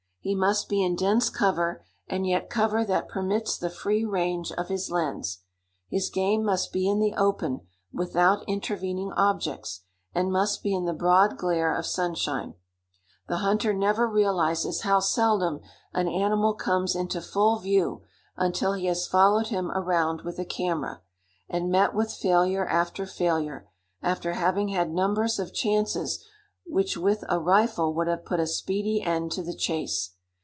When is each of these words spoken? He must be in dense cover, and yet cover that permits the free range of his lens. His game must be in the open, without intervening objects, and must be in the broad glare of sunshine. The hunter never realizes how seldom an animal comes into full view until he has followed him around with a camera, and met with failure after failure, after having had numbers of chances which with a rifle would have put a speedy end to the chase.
He 0.23 0.35
must 0.35 0.69
be 0.69 0.83
in 0.83 0.95
dense 0.95 1.31
cover, 1.31 1.83
and 2.07 2.27
yet 2.27 2.47
cover 2.47 2.85
that 2.85 3.09
permits 3.09 3.57
the 3.57 3.71
free 3.71 4.05
range 4.05 4.51
of 4.51 4.67
his 4.67 4.91
lens. 4.91 5.39
His 5.89 6.11
game 6.11 6.43
must 6.45 6.71
be 6.71 6.87
in 6.87 6.99
the 6.99 7.15
open, 7.15 7.61
without 7.91 8.47
intervening 8.47 9.11
objects, 9.13 9.81
and 10.13 10.31
must 10.31 10.61
be 10.61 10.75
in 10.75 10.85
the 10.85 10.93
broad 10.93 11.37
glare 11.39 11.75
of 11.75 11.87
sunshine. 11.87 12.53
The 13.29 13.37
hunter 13.37 13.73
never 13.73 14.07
realizes 14.07 14.81
how 14.81 14.99
seldom 14.99 15.59
an 15.91 16.07
animal 16.07 16.53
comes 16.53 16.95
into 16.95 17.19
full 17.19 17.57
view 17.57 18.03
until 18.37 18.73
he 18.73 18.85
has 18.85 19.07
followed 19.07 19.47
him 19.47 19.71
around 19.71 20.21
with 20.23 20.37
a 20.37 20.45
camera, 20.45 21.01
and 21.49 21.71
met 21.71 21.95
with 21.95 22.13
failure 22.13 22.67
after 22.67 23.07
failure, 23.07 23.67
after 24.03 24.33
having 24.33 24.67
had 24.67 24.91
numbers 24.93 25.39
of 25.39 25.51
chances 25.51 26.23
which 26.67 26.95
with 26.95 27.23
a 27.27 27.37
rifle 27.39 27.93
would 27.93 28.07
have 28.07 28.23
put 28.23 28.39
a 28.39 28.47
speedy 28.47 29.01
end 29.01 29.29
to 29.31 29.41
the 29.43 29.53
chase. 29.55 30.11